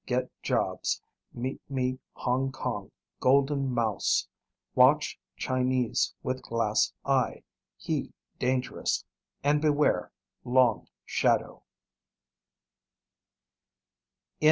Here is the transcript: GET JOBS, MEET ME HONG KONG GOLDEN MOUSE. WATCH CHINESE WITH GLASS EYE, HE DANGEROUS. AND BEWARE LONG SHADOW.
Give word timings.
GET 0.07 0.31
JOBS, 0.41 0.99
MEET 1.31 1.61
ME 1.69 1.99
HONG 2.13 2.51
KONG 2.51 2.91
GOLDEN 3.19 3.71
MOUSE. 3.71 4.27
WATCH 4.73 5.19
CHINESE 5.37 6.15
WITH 6.23 6.41
GLASS 6.41 6.91
EYE, 7.05 7.43
HE 7.77 8.11
DANGEROUS. 8.39 9.05
AND 9.43 9.61
BEWARE 9.61 10.11
LONG 10.43 10.87
SHADOW. 11.05 11.61